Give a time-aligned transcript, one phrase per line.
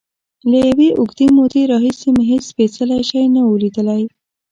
[0.49, 4.03] له یوې اوږدې مودې راهیسې مې هېڅ سپېڅلی شی نه و لیدلی.